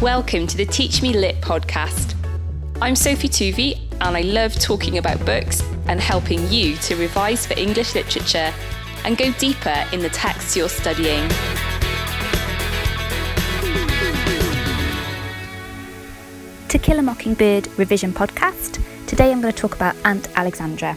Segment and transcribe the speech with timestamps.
[0.00, 2.14] Welcome to the Teach Me Lit podcast.
[2.80, 7.52] I'm Sophie Tuvey, and I love talking about books and helping you to revise for
[7.58, 8.50] English literature
[9.04, 11.28] and go deeper in the texts you're studying.
[16.68, 18.82] To Kill a Mockingbird revision podcast.
[19.06, 20.96] Today I'm going to talk about Aunt Alexandra.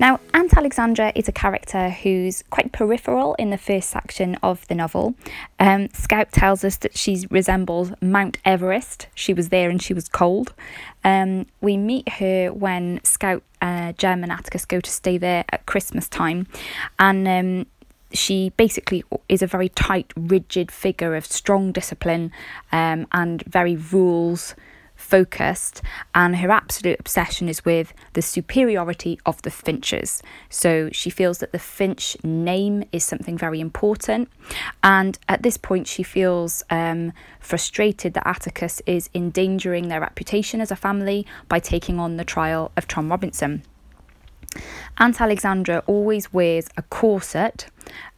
[0.00, 4.76] Now, Aunt Alexandra is a character who's quite peripheral in the first section of the
[4.76, 5.16] novel.
[5.58, 9.08] Um, Scout tells us that she resembles Mount Everest.
[9.16, 10.54] She was there and she was cold.
[11.02, 15.66] Um, we meet her when Scout, uh, Jem, and Atticus go to stay there at
[15.66, 16.46] Christmas time,
[17.00, 17.66] and um,
[18.12, 22.30] she basically is a very tight, rigid figure of strong discipline
[22.70, 24.54] um, and very rules
[24.98, 25.80] focused,
[26.14, 30.22] and her absolute obsession is with the superiority of the Finches.
[30.50, 34.28] So she feels that the Finch name is something very important,
[34.82, 40.70] and at this point, she feels um, frustrated that Atticus is endangering their reputation as
[40.70, 43.62] a family by taking on the trial of Tom Robinson.
[44.98, 47.66] Aunt Alexandra always wears a corset,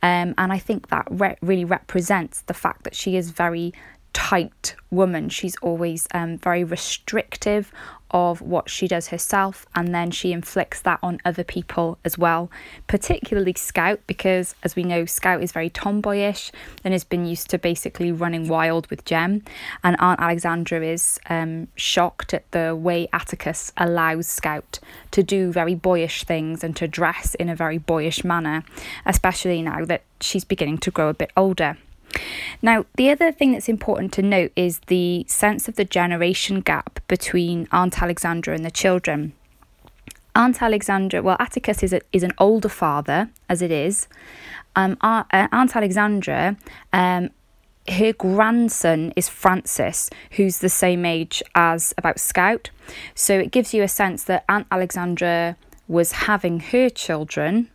[0.03, 3.75] um, and I think that re- really represents the fact that she is very
[4.13, 5.29] tight woman.
[5.29, 7.73] She's always um, very restrictive
[8.11, 12.51] of what she does herself, and then she inflicts that on other people as well,
[12.87, 16.51] particularly Scout, because as we know, Scout is very tomboyish
[16.85, 19.43] and has been used to basically running wild with Jem.
[19.85, 24.81] And Aunt Alexandra is um, shocked at the way Atticus allows Scout
[25.13, 28.65] to do very boyish things and to dress in a very boyish manner,
[29.07, 31.77] especially now that she's beginning to grow a bit older.
[32.63, 37.01] Now, the other thing that's important to note is the sense of the generation gap
[37.09, 39.33] between Aunt Alexandra and the children.
[40.35, 44.09] Aunt Alexandra, well, Atticus is, a, is an older father, as it is.
[44.77, 46.57] Um, uh, Aunt Alexandra,
[46.93, 47.31] um,
[47.89, 52.71] her grandson is Francis, who's the same age as about Scout.
[53.15, 55.57] So it gives you a sense that Aunt Alexandra
[55.89, 57.69] was having her children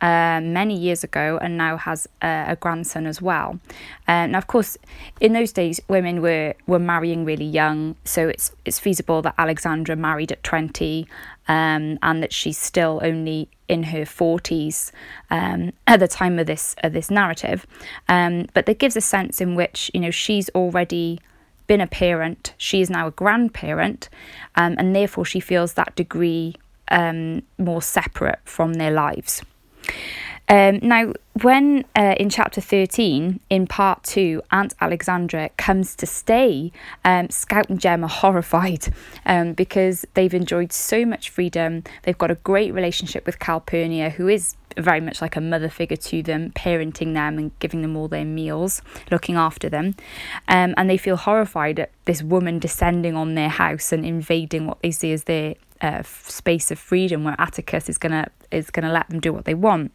[0.00, 3.58] uh, many years ago and now has a, a grandson as well.
[4.06, 4.78] Uh, now, of course,
[5.20, 9.96] in those days, women were, were marrying really young, so it's it's feasible that Alexandra
[9.96, 11.06] married at 20
[11.48, 14.92] um, and that she's still only in her 40s
[15.30, 17.66] um, at the time of this of this narrative.
[18.08, 21.20] Um, but that gives a sense in which you know she's already
[21.66, 24.08] been a parent, she is now a grandparent,
[24.56, 26.54] um, and therefore she feels that degree
[26.90, 29.42] um, more separate from their lives.
[30.48, 31.12] Um, now,
[31.42, 36.72] when uh, in chapter 13, in part two, Aunt Alexandra comes to stay,
[37.04, 38.88] um, Scout and Jem are horrified
[39.26, 41.84] um, because they've enjoyed so much freedom.
[42.02, 45.96] They've got a great relationship with Calpurnia, who is very much like a mother figure
[45.96, 49.96] to them, parenting them and giving them all their meals, looking after them.
[50.46, 54.80] Um, and they feel horrified at this woman descending on their house and invading what
[54.80, 59.08] they see as their uh, space of freedom, where Atticus is gonna is gonna let
[59.08, 59.92] them do what they want.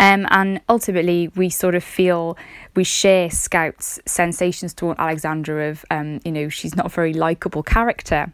[0.00, 2.36] Um, and ultimately, we sort of feel
[2.74, 7.62] we share Scout's sensations toward Alexandra of, um, you know, she's not a very likable
[7.62, 8.32] character.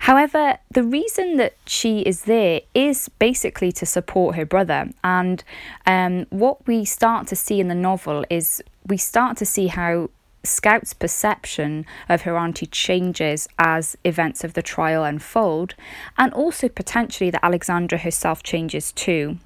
[0.00, 4.90] However, the reason that she is there is basically to support her brother.
[5.02, 5.42] And
[5.86, 10.10] um, what we start to see in the novel is we start to see how
[10.48, 15.74] Scout's perception of her auntie changes as events of the trial unfold,
[16.16, 19.38] and also potentially that Alexandra herself changes too.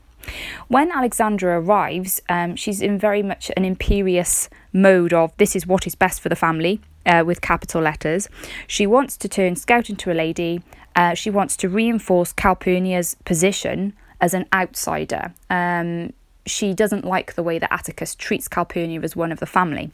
[0.68, 5.86] When Alexandra arrives, um, she's in very much an imperious mode of this is what
[5.86, 8.28] is best for the family, uh, with capital letters.
[8.66, 10.62] She wants to turn Scout into a lady.
[10.94, 15.34] Uh, she wants to reinforce Calpurnia's position as an outsider.
[15.50, 16.12] Um,
[16.46, 19.90] she doesn't like the way that Atticus treats Calpurnia as one of the family.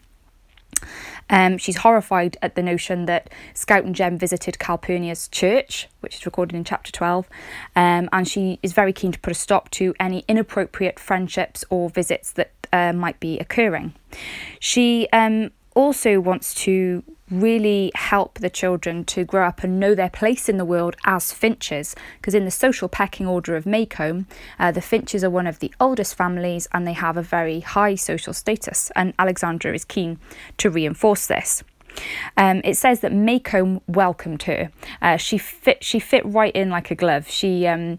[1.30, 6.26] Um, she's horrified at the notion that Scout and Jem visited Calpurnia's church, which is
[6.26, 7.28] recorded in chapter 12,
[7.76, 11.90] um, and she is very keen to put a stop to any inappropriate friendships or
[11.90, 13.94] visits that uh, might be occurring.
[14.58, 20.10] She um, also wants to really help the children to grow up and know their
[20.10, 24.26] place in the world as Finches, because in the social pecking order of Maycomb,
[24.58, 27.94] uh, the Finches are one of the oldest families and they have a very high
[27.94, 30.18] social status, and Alexandra is keen
[30.58, 31.62] to reinforce this.
[32.36, 34.70] Um, it says that Maycomb welcomed her.
[35.02, 37.28] Uh, she fit she fit right in like a glove.
[37.28, 37.98] She um,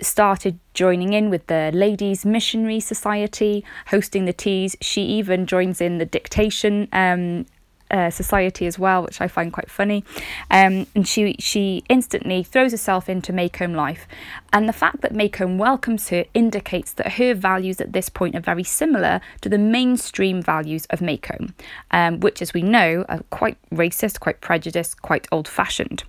[0.00, 4.76] started joining in with the Ladies Missionary Society, hosting the teas.
[4.80, 7.46] She even joins in the dictation um,
[7.90, 10.04] uh, society as well, which I find quite funny.
[10.50, 14.06] Um, and she she instantly throws herself into Maycomb life,
[14.52, 18.40] and the fact that Maycomb welcomes her indicates that her values at this point are
[18.40, 21.52] very similar to the mainstream values of Maycomb,
[21.90, 26.04] um, which, as we know, are quite racist, quite prejudiced, quite old-fashioned.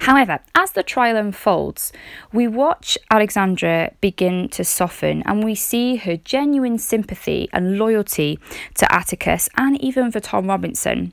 [0.00, 1.92] However, as the trial unfolds,
[2.32, 8.38] we watch Alexandra begin to soften and we see her genuine sympathy and loyalty
[8.74, 11.12] to Atticus and even for Tom Robinson.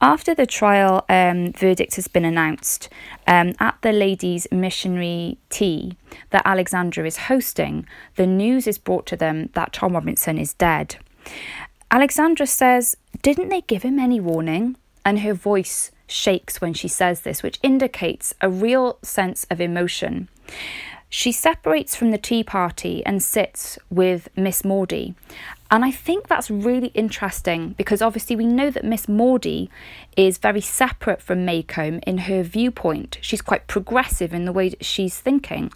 [0.00, 2.88] After the trial um, verdict has been announced
[3.26, 5.96] um, at the ladies' missionary tea
[6.30, 7.86] that Alexandra is hosting,
[8.16, 10.96] the news is brought to them that Tom Robinson is dead.
[11.90, 14.76] Alexandra says, Didn't they give him any warning?
[15.04, 20.28] And her voice shakes when she says this, which indicates a real sense of emotion.
[21.08, 25.14] She separates from the tea party and sits with Miss Maudie.
[25.74, 29.68] And I think that's really interesting because obviously we know that Miss Maudie
[30.16, 33.18] is very separate from Maycomb in her viewpoint.
[33.20, 35.72] She's quite progressive in the way that she's thinking.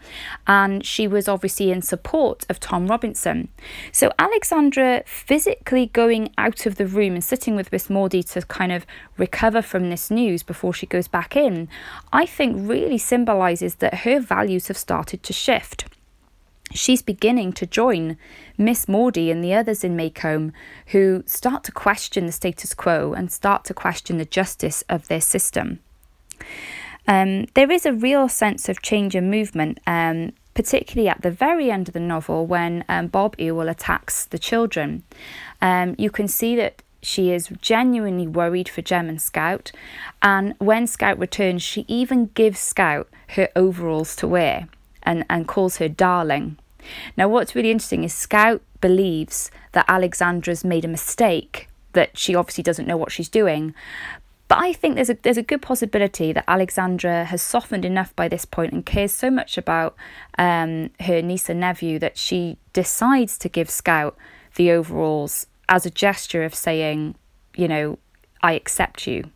[0.47, 3.49] And she was obviously in support of Tom Robinson.
[3.91, 8.71] So Alexandra physically going out of the room and sitting with Miss Maudie to kind
[8.71, 8.87] of
[9.17, 11.69] recover from this news before she goes back in,
[12.13, 15.87] I think really symbolises that her values have started to shift
[16.73, 18.17] she's beginning to join
[18.57, 20.53] Miss Maudie and the others in Maycomb
[20.89, 25.21] who start to question the status quo and start to question the justice of their
[25.21, 25.81] system.
[27.07, 31.71] Um, there is a real sense of change and movement, um, particularly at the very
[31.71, 35.05] end of the novel when um, Bob Ewell attacks the children.
[35.63, 39.73] Um, you can see that she is genuinely worried for Jem and Scout,
[40.21, 44.69] and when Scout returns, she even gives Scout her overalls to wear
[45.09, 46.59] and, and calls her darling.
[47.17, 52.63] Now, what's really interesting is Scout believes that Alexandra's made a mistake, that she obviously
[52.63, 53.75] doesn't know what she's doing.
[54.49, 58.29] But I think there's a there's a good possibility that Alexandra has softened enough by
[58.29, 59.97] this point and cares so much about
[60.39, 64.17] um, her niece and nephew that she decides to give Scout
[64.57, 67.15] the overalls as a gesture of saying,
[67.57, 67.99] you know,
[68.43, 69.31] I accept you.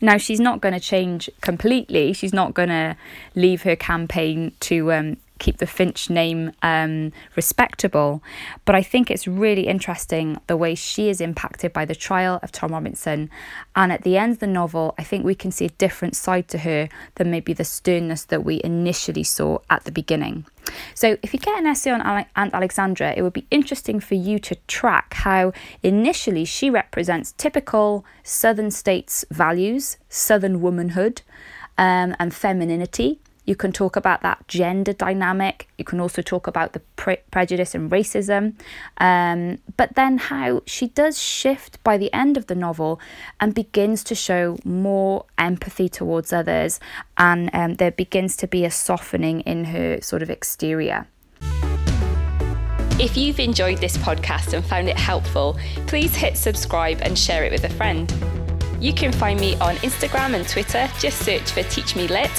[0.00, 2.12] Now, she's not going to change completely.
[2.12, 2.96] She's not going to
[3.34, 8.22] leave her campaign to um, keep the Finch name um, respectable.
[8.64, 12.52] But I think it's really interesting the way she is impacted by the trial of
[12.52, 13.28] Tom Robinson.
[13.74, 16.46] And at the end of the novel, I think we can see a different side
[16.48, 20.46] to her than maybe the sternness that we initially saw at the beginning.
[20.94, 22.00] So, if you get an essay on
[22.36, 25.52] Aunt Alexandra, it would be interesting for you to track how
[25.82, 31.22] initially she represents typical Southern states values, Southern womanhood,
[31.76, 33.18] um, and femininity.
[33.44, 35.68] You can talk about that gender dynamic.
[35.76, 38.54] You can also talk about the pre- prejudice and racism.
[38.98, 43.00] Um, but then how she does shift by the end of the novel
[43.40, 46.78] and begins to show more empathy towards others.
[47.18, 51.08] And um, there begins to be a softening in her sort of exterior.
[53.00, 55.58] If you've enjoyed this podcast and found it helpful,
[55.88, 58.12] please hit subscribe and share it with a friend.
[58.78, 62.30] You can find me on Instagram and Twitter, just search for Teach Me Lit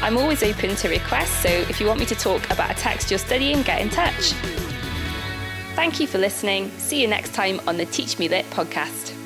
[0.00, 3.10] I'm always open to requests, so if you want me to talk about a text
[3.10, 4.32] you're studying, get in touch.
[5.74, 6.70] Thank you for listening.
[6.78, 9.17] See you next time on the Teach Me Lit podcast.